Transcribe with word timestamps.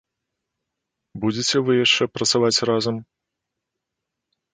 Будзеце 1.25 1.57
вы 1.67 1.71
яшчэ 1.85 2.03
працаваць 2.15 2.63
разам? 2.71 2.95